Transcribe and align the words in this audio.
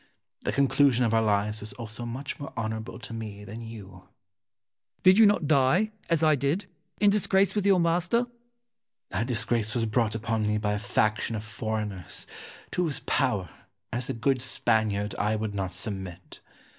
The 0.39 0.51
conclusion 0.51 1.05
of 1.05 1.13
our 1.13 1.21
lives 1.21 1.59
was 1.61 1.73
also 1.73 2.07
much 2.07 2.39
more 2.39 2.51
honourable 2.57 2.97
to 2.97 3.13
me 3.13 3.43
than 3.45 3.61
you. 3.61 3.87
Wolsey. 3.87 4.07
Did 5.03 5.19
not 5.27 5.41
you 5.43 5.47
die, 5.47 5.91
as 6.09 6.23
I 6.23 6.33
did, 6.33 6.65
in 6.99 7.11
disgrace 7.11 7.53
with 7.53 7.67
your 7.67 7.79
master? 7.79 8.21
Ximenes. 8.21 8.31
That 9.11 9.27
disgrace 9.27 9.75
was 9.75 9.85
brought 9.85 10.15
upon 10.15 10.47
me 10.47 10.57
by 10.57 10.73
a 10.73 10.79
faction 10.79 11.35
of 11.35 11.43
foreigners, 11.43 12.25
to 12.71 12.81
whose 12.83 13.01
power, 13.01 13.49
as 13.93 14.09
a 14.09 14.13
good 14.15 14.41
Spaniard, 14.41 15.13
I 15.19 15.35
would 15.35 15.53
not 15.53 15.75
submit. 15.75 16.39